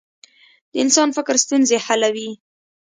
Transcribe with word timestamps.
د 0.71 0.73
انسان 0.83 1.09
فکر 1.17 1.35
ستونزې 1.43 1.77
حلوي. 1.85 2.29